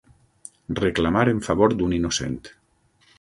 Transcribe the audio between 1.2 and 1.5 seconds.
en